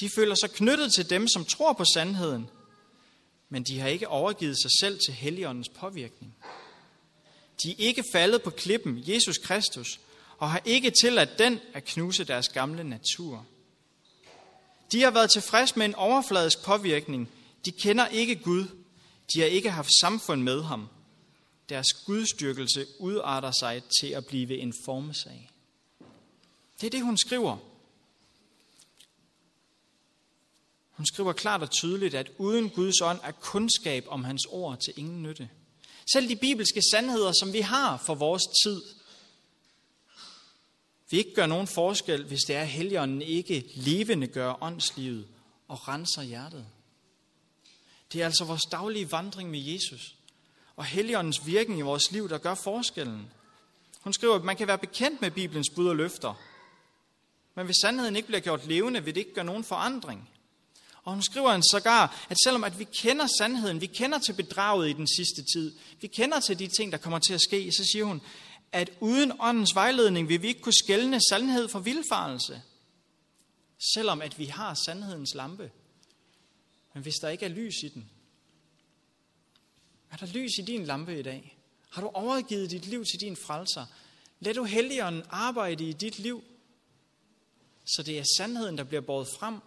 [0.00, 2.50] De føler sig knyttet til dem, som tror på sandheden.
[3.48, 6.36] Men de har ikke overgivet sig selv til Helligåndens påvirkning.
[7.62, 10.00] De er ikke faldet på klippen, Jesus Kristus,
[10.44, 13.46] og har ikke tilladt den at knuse deres gamle natur.
[14.92, 17.30] De har været tilfreds med en overfladisk påvirkning.
[17.64, 18.66] De kender ikke Gud.
[19.34, 20.88] De har ikke haft samfund med ham.
[21.68, 25.50] Deres gudstyrkelse udarter sig til at blive en formsag.
[26.80, 27.56] Det er det, hun skriver.
[30.90, 34.92] Hun skriver klart og tydeligt, at uden Guds ånd er kundskab om hans ord til
[34.96, 35.48] ingen nytte.
[36.12, 38.82] Selv de bibelske sandheder, som vi har for vores tid,
[41.10, 45.26] vi ikke gør nogen forskel, hvis det er, at Helligånden ikke levende gør åndslivet
[45.68, 46.66] og renser hjertet.
[48.12, 50.14] Det er altså vores daglige vandring med Jesus
[50.76, 53.30] og Helligåndens virkning i vores liv, der gør forskellen.
[54.00, 56.34] Hun skriver, at man kan være bekendt med Bibelens bud og løfter,
[57.54, 60.30] men hvis sandheden ikke bliver gjort levende, vil det ikke gøre nogen forandring.
[61.04, 64.90] Og hun skriver en sågar, at selvom at vi kender sandheden, vi kender til bedraget
[64.90, 67.84] i den sidste tid, vi kender til de ting, der kommer til at ske, så
[67.92, 68.22] siger hun,
[68.74, 72.62] at uden åndens vejledning vil vi ikke kunne skælne sandhed fra vildfarelse.
[73.94, 75.70] Selvom at vi har sandhedens lampe.
[76.94, 78.10] Men hvis der ikke er lys i den,
[80.10, 81.58] er der lys i din lampe i dag?
[81.90, 83.86] Har du overgivet dit liv til din frelser?
[84.40, 86.44] Lad du Helligånden arbejde i dit liv,
[87.84, 89.58] så det er sandheden, der bliver båret frem?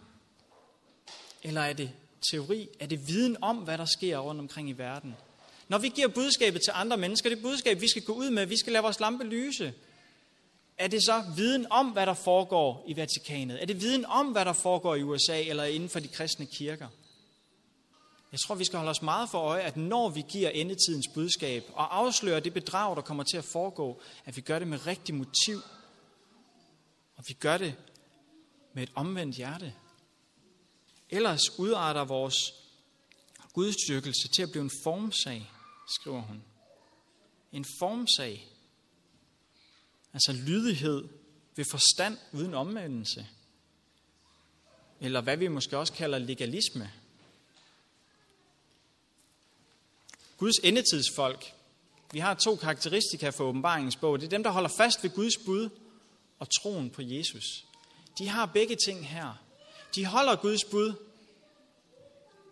[1.42, 1.92] Eller er det
[2.30, 2.68] teori?
[2.80, 5.16] Er det viden om, hvad der sker rundt omkring i verden?
[5.68, 8.58] Når vi giver budskabet til andre mennesker, det budskab, vi skal gå ud med, vi
[8.58, 9.74] skal lade vores lampe lyse.
[10.78, 13.62] Er det så viden om, hvad der foregår i Vatikanet?
[13.62, 16.88] Er det viden om, hvad der foregår i USA eller inden for de kristne kirker?
[18.32, 21.64] Jeg tror, vi skal holde os meget for øje, at når vi giver endetidens budskab
[21.72, 25.14] og afslører det bedrag, der kommer til at foregå, at vi gør det med rigtig
[25.14, 25.60] motiv.
[27.16, 27.74] Og vi gør det
[28.74, 29.74] med et omvendt hjerte.
[31.10, 32.54] Ellers udarter vores
[33.52, 35.50] gudstyrkelse til at blive en formsag,
[35.88, 36.42] skriver hun.
[37.52, 38.48] En formsag.
[40.12, 41.08] Altså lydighed
[41.56, 43.26] ved forstand uden omvendelse.
[45.00, 46.92] Eller hvad vi måske også kalder legalisme.
[50.36, 51.54] Guds endetidsfolk.
[52.12, 54.20] Vi har to karakteristika for åbenbaringens bog.
[54.20, 55.68] Det er dem, der holder fast ved Guds bud
[56.38, 57.64] og troen på Jesus.
[58.18, 59.34] De har begge ting her.
[59.94, 60.92] De holder Guds bud,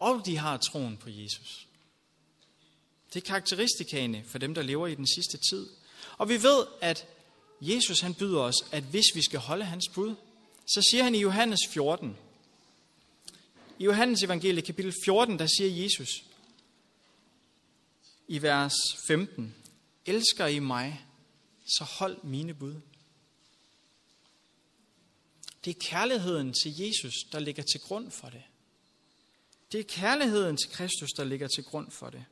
[0.00, 1.65] og de har troen på Jesus.
[3.14, 5.66] Det er karakteristikaene for dem, der lever i den sidste tid.
[6.18, 7.06] Og vi ved, at
[7.60, 10.14] Jesus han byder os, at hvis vi skal holde hans bud,
[10.66, 12.16] så siger han i Johannes 14,
[13.78, 16.24] i Johannes evangelie kapitel 14, der siger Jesus,
[18.28, 18.74] i vers
[19.06, 19.54] 15,
[20.06, 21.06] elsker I mig,
[21.66, 22.74] så hold mine bud.
[25.64, 28.42] Det er kærligheden til Jesus, der ligger til grund for det.
[29.72, 32.24] Det er kærligheden til Kristus, der ligger til grund for det.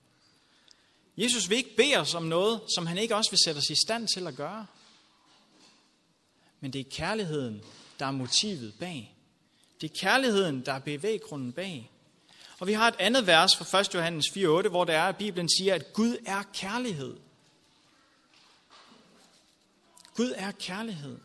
[1.17, 3.75] Jesus vil ikke bede os om noget, som han ikke også vil sætte os i
[3.87, 4.67] stand til at gøre.
[6.61, 7.63] Men det er kærligheden,
[7.99, 9.15] der er motivet bag.
[9.81, 11.91] Det er kærligheden, der er bevæggrunden bag.
[12.59, 13.95] Og vi har et andet vers fra 1.
[13.95, 17.17] Johannes 4.8, hvor der er, at Bibelen siger, at Gud er kærlighed.
[20.17, 21.19] Gud er kærlighed.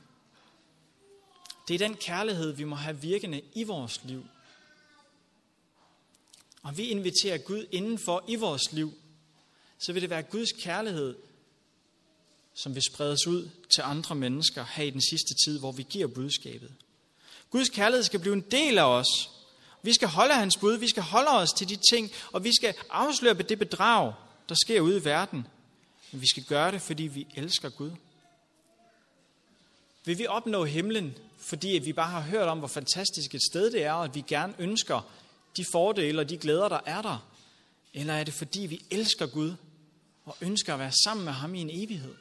[1.67, 4.25] Det er den kærlighed, vi må have virkende i vores liv.
[6.63, 8.93] Og vi inviterer Gud indenfor i vores liv,
[9.79, 11.15] så vil det være Guds kærlighed,
[12.53, 16.07] som vil spredes ud til andre mennesker her i den sidste tid, hvor vi giver
[16.07, 16.71] budskabet.
[17.49, 19.29] Guds kærlighed skal blive en del af os,
[19.81, 22.73] vi skal holde hans bud, vi skal holde os til de ting, og vi skal
[22.89, 24.13] afsløre det bedrag,
[24.49, 25.47] der sker ude i verden.
[26.11, 27.91] Men vi skal gøre det, fordi vi elsker Gud.
[30.05, 33.83] Vil vi opnå himlen, fordi vi bare har hørt om, hvor fantastisk et sted det
[33.83, 35.09] er, og at vi gerne ønsker
[35.57, 37.29] de fordele og de glæder, der er der?
[37.93, 39.53] Eller er det fordi, vi elsker Gud
[40.29, 42.15] og ønsker at være sammen med ham i en evighed?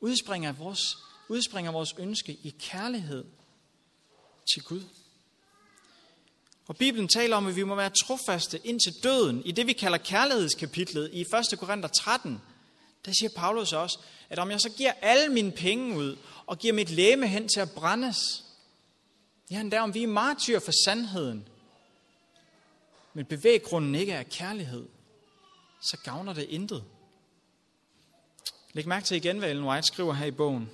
[0.00, 0.96] Udspringer vores,
[1.28, 3.24] udspringer vores ønske i kærlighed
[4.54, 4.82] til Gud?
[6.66, 9.42] Og Bibelen taler om, at vi må være trofaste indtil døden.
[9.44, 11.58] I det, vi kalder kærlighedskapitlet i 1.
[11.58, 12.40] Korinther 13,
[13.04, 16.74] der siger Paulus også, at om jeg så giver alle mine penge ud, og giver
[16.74, 18.44] mit læme hen til at brændes,
[19.50, 21.48] ja, endda om vi er martyr for sandheden,
[23.14, 24.86] men bevæggrunden ikke er kærlighed,
[25.84, 26.84] så gavner det intet.
[28.72, 30.70] Læg mærke til igen, hvad Ellen White skriver her i bogen.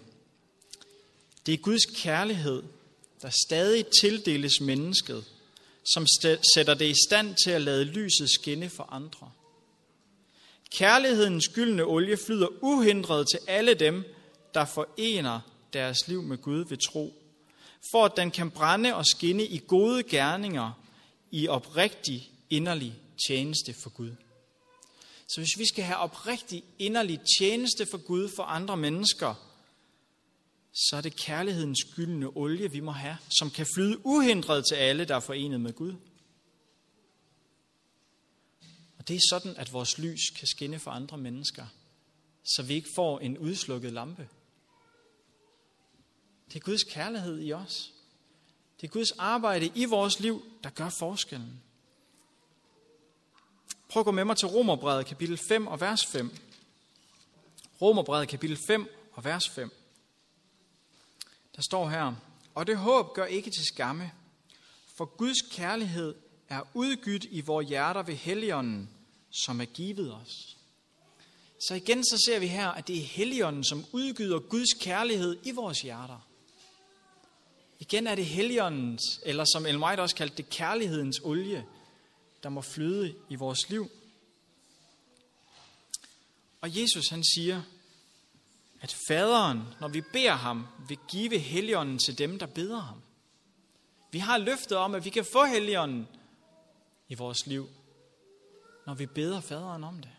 [1.47, 2.63] Det er Guds kærlighed,
[3.23, 5.25] der stadig tildeles mennesket,
[5.95, 6.07] som
[6.55, 9.31] sætter det i stand til at lade lyset skinne for andre.
[10.71, 14.05] Kærlighedens gyldne olie flyder uhindret til alle dem,
[14.55, 15.41] der forener
[15.73, 17.15] deres liv med Gud ved tro,
[17.93, 20.73] for at den kan brænde og skinne i gode gerninger,
[21.31, 22.95] i oprigtig inderlig
[23.27, 24.11] tjeneste for Gud.
[25.35, 29.35] Så hvis vi skal have oprigtig inderlig tjeneste for Gud for andre mennesker,
[30.73, 35.05] så er det kærlighedens gyldne olie, vi må have, som kan flyde uhindret til alle,
[35.05, 35.95] der er forenet med Gud.
[38.99, 41.67] Og det er sådan, at vores lys kan skinne for andre mennesker,
[42.45, 44.29] så vi ikke får en udslukket lampe.
[46.49, 47.93] Det er Guds kærlighed i os.
[48.81, 51.63] Det er Guds arbejde i vores liv, der gør forskellen.
[53.91, 56.37] Prøv at gå med mig til Romerbrevet kapitel 5 og vers 5.
[57.83, 59.73] Romerbrevet kapitel 5 og vers 5.
[61.57, 62.15] Der står her,
[62.55, 64.13] og det håb gør ikke til skamme,
[64.97, 66.15] for Guds kærlighed
[66.49, 68.91] er udgydt i vores hjerter ved Helligånden,
[69.31, 70.57] som er givet os.
[71.69, 75.51] Så igen så ser vi her, at det er Helligånden, som udgyder Guds kærlighed i
[75.51, 76.27] vores hjerter.
[77.79, 81.67] Igen er det Helligåndens, eller som Ellen White også kaldte det, kærlighedens olie,
[82.43, 83.91] der må flyde i vores liv.
[86.61, 87.63] Og Jesus han siger,
[88.81, 93.03] at faderen, når vi beder ham, vil give Helligånden til dem, der beder ham.
[94.11, 96.09] Vi har løftet om, at vi kan få Helligånden
[97.09, 97.69] i vores liv,
[98.87, 100.11] når vi beder faderen om det.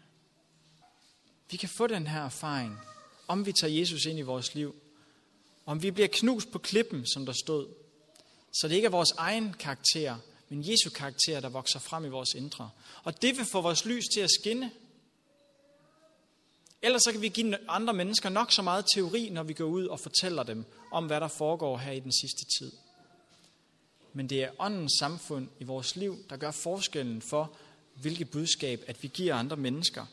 [1.52, 2.80] Vi kan få den her erfaring,
[3.28, 4.76] om vi tager Jesus ind i vores liv.
[5.66, 7.68] Om vi bliver knust på klippen, som der stod.
[8.54, 10.18] Så det ikke er vores egen karakter,
[10.52, 12.70] men Jesu karakter, der vokser frem i vores indre.
[13.04, 14.72] Og det vil få vores lys til at skinne.
[16.82, 19.86] Ellers så kan vi give andre mennesker nok så meget teori, når vi går ud
[19.86, 22.72] og fortæller dem om, hvad der foregår her i den sidste tid.
[24.14, 27.58] Men det er åndens samfund i vores liv, der gør forskellen for,
[27.96, 30.06] hvilket budskab, at vi giver andre mennesker.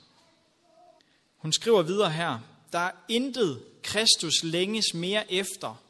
[1.36, 2.38] Hun skriver videre her,
[2.72, 5.82] der er intet Kristus længes mere efter,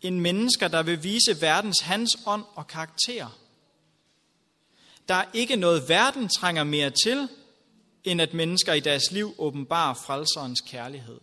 [0.00, 3.41] end mennesker, der vil vise verdens hans ånd og karakter.
[5.12, 7.28] Der er ikke noget, verden trænger mere til,
[8.04, 11.20] end at mennesker i deres liv åbenbarer frelserens kærlighed.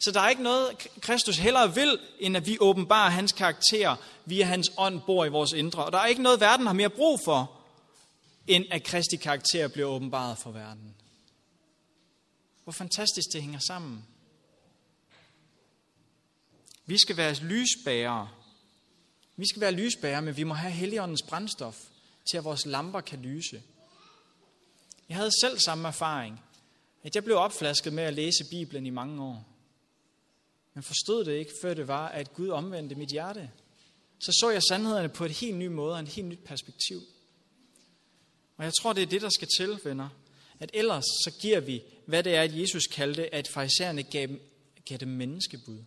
[0.00, 4.44] Så der er ikke noget, Kristus hellere vil, end at vi åbenbarer hans karakter via
[4.44, 5.84] hans ånd bor i vores indre.
[5.84, 7.52] Og der er ikke noget, verden har mere brug for,
[8.46, 10.94] end at Kristi karakter bliver åbenbaret for verden.
[12.64, 14.04] Hvor fantastisk det hænger sammen.
[16.86, 18.28] Vi skal være lysbærere.
[19.36, 21.76] Vi skal være lysbærere, men vi må have Helligåndens brændstof
[22.30, 23.62] til at vores lamper kan lyse.
[25.08, 26.40] Jeg havde selv samme erfaring,
[27.02, 29.46] at jeg blev opflasket med at læse Bibelen i mange år.
[30.74, 33.50] Men forstod det ikke, før det var, at Gud omvendte mit hjerte.
[34.18, 37.00] Så så jeg sandhederne på et helt ny måde og en helt nyt perspektiv.
[38.56, 40.08] Og jeg tror, det er det, der skal til, venner.
[40.60, 44.28] At ellers så giver vi, hvad det er, at Jesus kaldte, at farisæerne gav,
[44.84, 45.84] gav dem menneskebud.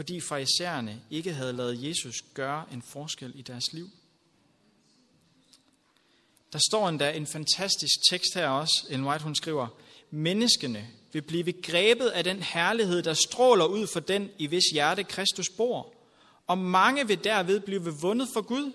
[0.00, 3.90] Fordi farisæerne ikke havde lavet Jesus gøre en forskel i deres liv.
[6.52, 8.86] Der står endda en fantastisk tekst her også.
[8.90, 9.68] En White hun skriver,
[10.10, 15.04] Menneskene vil blive grebet af den herlighed, der stråler ud for den, i hvis hjerte
[15.04, 15.94] Kristus bor.
[16.46, 18.72] Og mange vil derved blive vundet for Gud.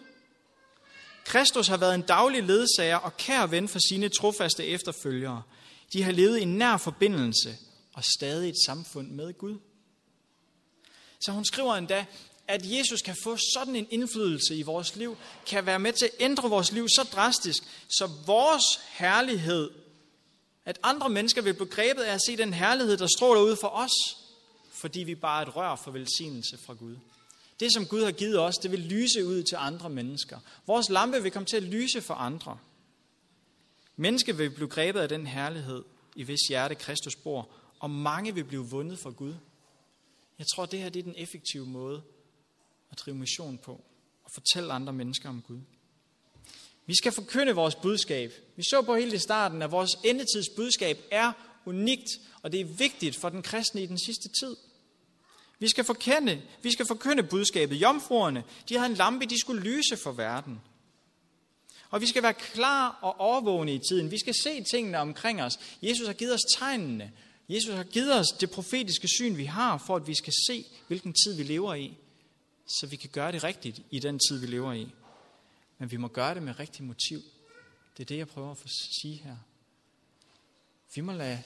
[1.24, 5.44] Kristus har været en daglig ledsager og kær ven for sine trofaste efterfølgere.
[5.94, 7.58] De har levet i nær forbindelse
[7.94, 9.58] og stadig et samfund med Gud.
[11.26, 12.06] Så hun skriver endda,
[12.48, 15.18] at Jesus kan få sådan en indflydelse i vores liv,
[15.48, 19.72] kan være med til at ændre vores liv så drastisk, så vores herlighed,
[20.66, 23.68] at andre mennesker vil blive grebet af at se den herlighed, der stråler ud for
[23.68, 23.92] os,
[24.72, 26.96] fordi vi bare er et rør for velsignelse fra Gud.
[27.60, 30.40] Det, som Gud har givet os, det vil lyse ud til andre mennesker.
[30.68, 32.58] Vores lampe vil komme til at lyse for andre.
[33.96, 35.84] Mennesker vil blive grebet af den herlighed,
[36.16, 37.50] i hvis hjerte Kristus bor,
[37.80, 39.34] og mange vil blive vundet for Gud.
[40.40, 42.04] Jeg tror, det her det er den effektive måde
[42.92, 43.84] at drive mission på.
[44.24, 45.60] og fortælle andre mennesker om Gud.
[46.86, 48.32] Vi skal forkynde vores budskab.
[48.56, 51.32] Vi så på hele starten, at vores endetids budskab er
[51.66, 52.10] unikt,
[52.42, 54.56] og det er vigtigt for den kristne i den sidste tid.
[55.60, 57.76] Vi skal forkende, vi skal forkynde budskabet.
[57.76, 60.62] Jomfruerne, de havde en lampe, de skulle lyse for verden.
[61.90, 64.12] Og vi skal være klar og overvågne i tiden.
[64.12, 65.60] Vi skal se tingene omkring os.
[65.82, 67.12] Jesus har givet os tegnene.
[67.50, 71.14] Jesus har givet os det profetiske syn, vi har, for at vi skal se, hvilken
[71.14, 71.98] tid vi lever i,
[72.66, 74.88] så vi kan gøre det rigtigt i den tid, vi lever i.
[75.78, 77.22] Men vi må gøre det med rigtig motiv.
[77.98, 78.58] Det er det, jeg prøver at
[79.02, 79.38] sige her.
[80.96, 81.44] Vi må lade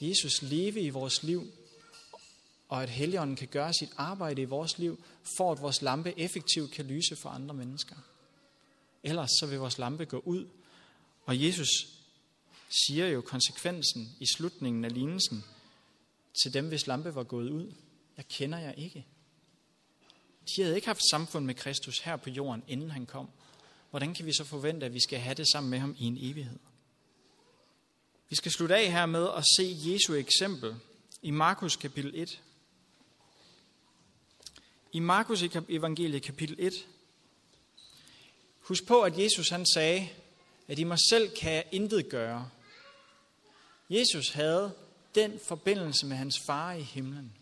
[0.00, 1.52] Jesus leve i vores liv,
[2.68, 5.04] og at Helligånden kan gøre sit arbejde i vores liv,
[5.36, 7.96] for at vores lampe effektivt kan lyse for andre mennesker.
[9.02, 10.48] Ellers så vil vores lampe gå ud,
[11.24, 11.95] og Jesus
[12.86, 15.44] siger jo konsekvensen i slutningen af lignelsen
[16.42, 17.72] til dem, hvis lampe var gået ud.
[18.16, 19.06] Jeg kender jer ikke.
[20.46, 23.28] De havde ikke haft samfund med Kristus her på jorden, inden han kom.
[23.90, 26.18] Hvordan kan vi så forvente, at vi skal have det sammen med ham i en
[26.20, 26.58] evighed?
[28.28, 30.76] Vi skal slutte af her med at se Jesu eksempel
[31.22, 32.42] i Markus kapitel 1.
[34.92, 36.86] I Markus evangeliet kapitel 1.
[38.60, 40.08] Husk på, at Jesus han sagde,
[40.68, 42.50] at i mig selv kan jeg intet gøre.
[43.90, 44.74] Jesus havde
[45.14, 47.32] den forbindelse med hans far i himlen.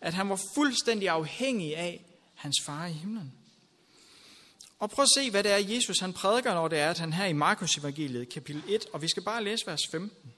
[0.00, 2.04] At han var fuldstændig afhængig af
[2.34, 3.32] hans far i himlen.
[4.78, 7.12] Og prøv at se, hvad det er, Jesus han prædiker, når det er, at han
[7.12, 10.32] her i Markus evangeliet, kapitel 1, og vi skal bare læse vers 15.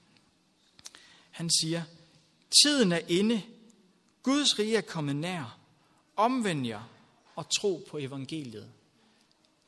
[1.30, 1.82] Han siger,
[2.62, 3.42] tiden er inde,
[4.22, 5.58] Guds rige er kommet nær,
[6.16, 6.90] omvend jer
[7.36, 8.68] og tro på evangeliet.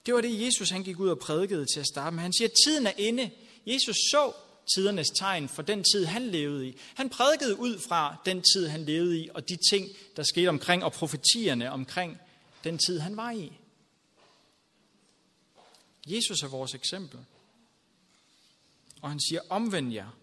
[0.06, 2.22] Det var det, Jesus han gik ud og prædikede til at starte med.
[2.22, 3.30] Han siger, tiden er inde.
[3.66, 4.32] Jesus så
[4.74, 6.76] tidernes tegn for den tid, han levede i.
[6.94, 10.84] Han prædikede ud fra den tid, han levede i, og de ting, der skete omkring,
[10.84, 12.18] og profetierne omkring
[12.64, 13.52] den tid, han var i.
[16.06, 17.20] Jesus er vores eksempel.
[19.02, 20.18] Og han siger, omvend jer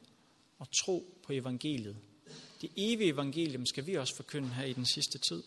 [0.60, 1.98] og tro på evangeliet.
[2.62, 5.44] Det evige evangelium skal vi også forkynde her i den sidste tid.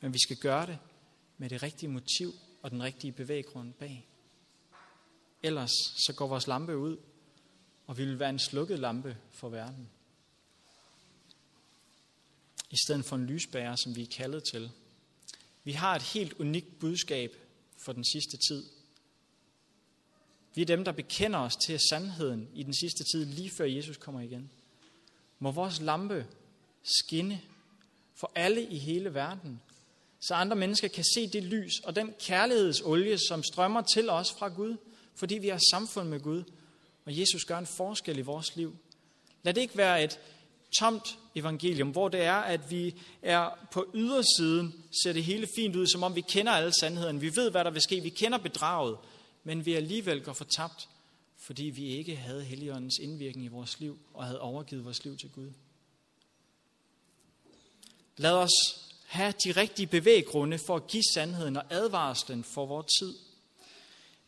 [0.00, 0.78] Men vi skal gøre det
[1.38, 4.06] med det rigtige motiv og den rigtige bevæggrund bag.
[5.42, 5.72] Ellers
[6.06, 6.96] så går vores lampe ud,
[7.86, 9.88] og vi vil være en slukket lampe for verden.
[12.70, 14.70] I stedet for en lysbærer, som vi er kaldet til.
[15.64, 17.36] Vi har et helt unikt budskab
[17.76, 18.64] for den sidste tid.
[20.54, 23.96] Vi er dem, der bekender os til sandheden i den sidste tid, lige før Jesus
[23.96, 24.50] kommer igen.
[25.38, 26.26] Må vores lampe
[26.82, 27.40] skinne
[28.14, 29.60] for alle i hele verden,
[30.20, 34.48] så andre mennesker kan se det lys og den kærlighedsolie, som strømmer til os fra
[34.48, 34.76] Gud,
[35.14, 36.44] fordi vi har samfund med Gud,
[37.04, 38.76] og Jesus gør en forskel i vores liv.
[39.42, 40.20] Lad det ikke være et
[40.78, 45.86] tomt evangelium, hvor det er, at vi er på ydersiden, ser det hele fint ud,
[45.86, 47.20] som om vi kender alle sandheden.
[47.20, 48.00] Vi ved, hvad der vil ske.
[48.00, 48.98] Vi kender bedraget,
[49.44, 50.88] men vi alligevel går fortabt,
[51.36, 55.30] fordi vi ikke havde Helligåndens indvirkning i vores liv og havde overgivet vores liv til
[55.30, 55.52] Gud.
[58.16, 58.52] Lad os
[59.06, 63.14] have de rigtige bevæggrunde for at give sandheden og advarslen for vores tid.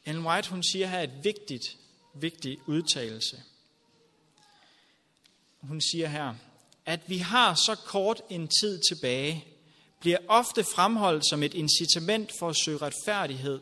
[0.07, 1.77] Ellen White hun siger her et vigtigt,
[2.15, 3.43] vigtigt udtalelse.
[5.61, 6.35] Hun siger her,
[6.87, 9.45] at vi har så kort en tid tilbage,
[10.01, 13.61] bliver ofte fremholdt som et incitament for at søge retfærdighed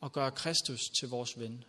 [0.00, 1.64] og gøre Kristus til vores ven.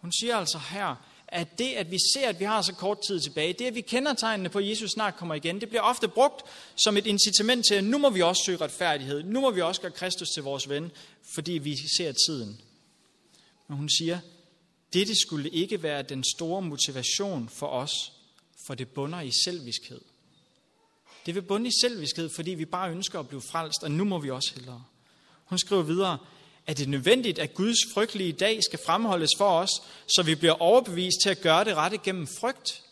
[0.00, 0.96] Hun siger altså her,
[1.28, 3.80] at det, at vi ser, at vi har så kort tid tilbage, det, at vi
[3.80, 6.42] kender tegnene på, at Jesus snart kommer igen, det bliver ofte brugt
[6.76, 9.22] som et incitament til, at nu må vi også søge retfærdighed.
[9.22, 10.90] Nu må vi også gøre Kristus til vores ven,
[11.34, 12.60] fordi vi ser tiden.
[13.72, 14.18] Men hun siger,
[14.92, 18.12] dette skulle ikke være den store motivation for os,
[18.66, 20.00] for det bunder i selviskhed.
[21.26, 24.18] Det vil bunde i selviskhed, fordi vi bare ønsker at blive frelst, og nu må
[24.18, 24.84] vi også hellere.
[25.44, 26.18] Hun skriver videre,
[26.66, 29.70] at det nødvendigt, at Guds frygtelige dag skal fremholdes for os,
[30.06, 32.82] så vi bliver overbevist til at gøre det rette gennem frygt?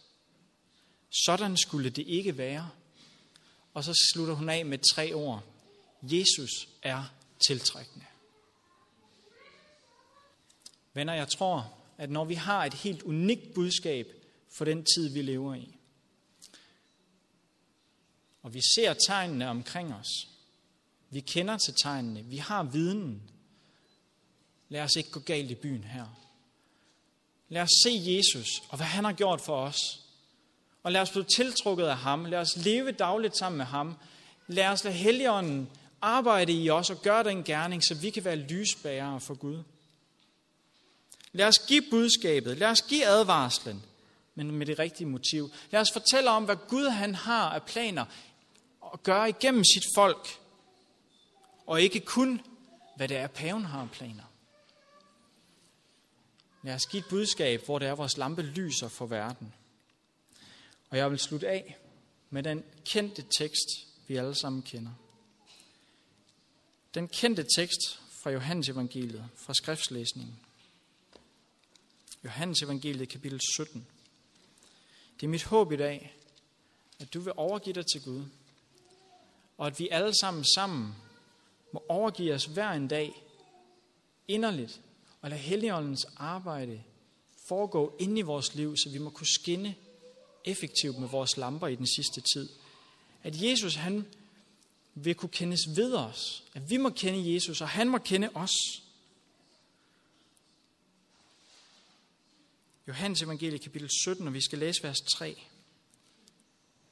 [1.24, 2.70] Sådan skulle det ikke være.
[3.74, 5.43] Og så slutter hun af med tre ord.
[6.03, 7.05] Jesus er
[7.47, 8.10] tiltrækkende.
[10.95, 14.07] Venner, jeg tror, at når vi har et helt unikt budskab
[14.49, 15.76] for den tid, vi lever i,
[18.43, 20.28] og vi ser tegnene omkring os,
[21.11, 23.30] vi kender til tegnene, vi har viden,
[24.70, 26.07] Lad os ikke gå galt i byen her.
[27.49, 30.01] Lad os se Jesus og hvad han har gjort for os.
[30.82, 32.24] Og lad os blive tiltrukket af ham.
[32.24, 33.95] Lad os leve dagligt sammen med ham.
[34.47, 35.68] Lad os lade Helligånden
[36.01, 39.62] arbejde i os og gøre den gerning, så vi kan være lysbærere for Gud.
[41.33, 42.57] Lad os give budskabet.
[42.59, 43.85] Lad os give advarslen,
[44.35, 45.51] men med det rigtige motiv.
[45.70, 48.05] Lad os fortælle om, hvad Gud han har af planer
[48.93, 50.28] at gøre igennem sit folk.
[51.66, 52.41] Og ikke kun,
[52.97, 54.24] hvad det er, paven har planer.
[56.62, 59.55] Lad os give et budskab, hvor det er, vores lampe lyser for verden.
[60.91, 61.78] Og jeg vil slutte af
[62.31, 63.68] med den kendte tekst,
[64.09, 64.93] vi alle sammen kender.
[66.95, 70.41] Den kendte tekst fra Johannes evangeliet, fra skriftslæsningen.
[72.25, 73.87] Johannes evangeliet, kapitel 17.
[75.21, 76.16] Det er mit håb i dag,
[76.99, 78.25] at du vil overgive dig til Gud,
[79.59, 80.95] og at vi alle sammen sammen
[81.73, 83.23] må overgive os hver en dag
[84.29, 84.81] inderligt,
[85.21, 86.83] og lade Helligåndens arbejde
[87.49, 89.75] foregå ind i vores liv, så vi må kunne skinne
[90.45, 92.49] effektivt med vores lamper i den sidste tid.
[93.23, 94.07] At Jesus, han
[94.95, 96.45] vil kunne kendes ved os.
[96.55, 98.83] At vi må kende Jesus, og han må kende os.
[102.91, 105.43] Johannes evangelie kapitel 17, og vi skal læse vers 3,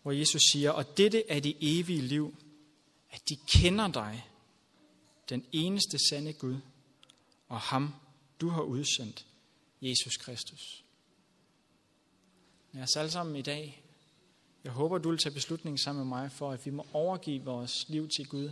[0.02, 2.36] hvor Jesus siger, og dette er det evige liv,
[3.10, 4.28] at de kender dig,
[5.28, 6.56] den eneste sande Gud,
[7.48, 7.94] og ham,
[8.40, 9.26] du har udsendt,
[9.82, 10.84] Jesus Kristus.
[12.72, 13.82] Lad os alle sammen i dag,
[14.64, 17.88] jeg håber, du vil tage beslutningen sammen med mig, for at vi må overgive vores
[17.88, 18.50] liv til Gud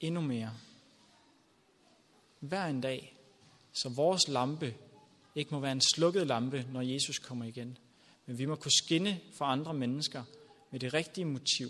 [0.00, 0.54] endnu mere.
[2.40, 3.16] Hver en dag,
[3.72, 4.74] så vores lampe
[5.34, 7.78] ikke må være en slukket lampe, når Jesus kommer igen.
[8.26, 10.24] Men vi må kunne skinne for andre mennesker
[10.70, 11.68] med det rigtige motiv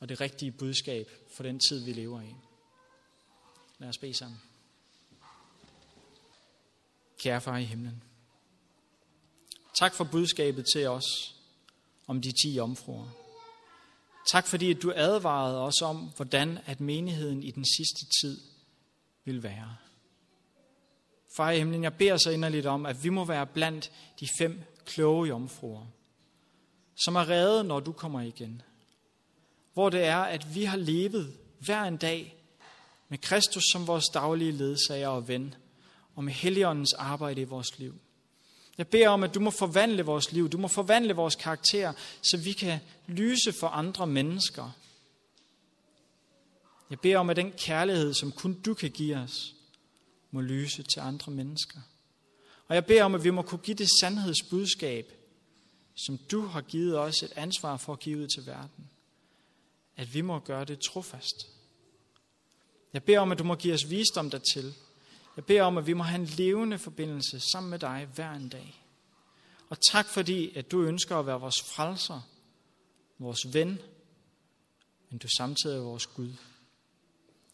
[0.00, 2.34] og det rigtige budskab for den tid, vi lever i.
[3.78, 4.40] Lad os bede sammen.
[7.18, 8.02] Kære far i himlen.
[9.78, 11.34] Tak for budskabet til os
[12.06, 13.08] om de ti omfruer.
[14.30, 18.40] Tak fordi at du advarede os om, hvordan at menigheden i den sidste tid
[19.24, 19.76] vil være.
[21.36, 24.62] Far i himlen, jeg beder så inderligt om, at vi må være blandt de fem
[24.84, 25.86] kloge jomfruer,
[27.04, 28.62] som er reddet, når du kommer igen.
[29.72, 32.36] Hvor det er, at vi har levet hver en dag
[33.08, 35.54] med Kristus som vores daglige ledsager og ven,
[36.14, 37.94] og med Helligåndens arbejde i vores liv.
[38.78, 42.36] Jeg beder om, at du må forvandle vores liv, du må forvandle vores karakter, så
[42.36, 44.70] vi kan lyse for andre mennesker.
[46.90, 49.54] Jeg beder om, at den kærlighed, som kun du kan give os,
[50.30, 51.80] må lyse til andre mennesker.
[52.68, 55.12] Og jeg beder om, at vi må kunne give det sandhedsbudskab,
[55.94, 58.90] som du har givet os et ansvar for at give ud til verden.
[59.96, 61.48] At vi må gøre det trofast.
[62.92, 64.74] Jeg beder om, at du må give os visdom dertil.
[65.36, 68.48] Jeg beder om, at vi må have en levende forbindelse sammen med dig hver en
[68.48, 68.84] dag.
[69.68, 72.20] Og tak fordi, at du ønsker at være vores frelser,
[73.18, 73.78] vores ven,
[75.10, 76.32] men du samtidig er vores Gud.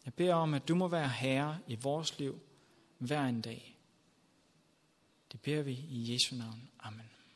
[0.05, 2.39] Jeg beder om, at du må være herre i vores liv
[2.97, 3.77] hver en dag.
[5.31, 6.69] Det beder vi i Jesu navn.
[6.79, 7.16] Amen.